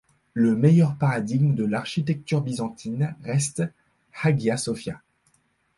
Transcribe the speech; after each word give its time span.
Le 0.33 0.55
meilleur 0.55 0.95
paradigme 0.95 1.53
de 1.53 1.63
l'architecture 1.63 2.41
byzantine 2.41 3.15
reste 3.21 3.61
Hagia 4.11 4.57
Sophia. 4.57 4.99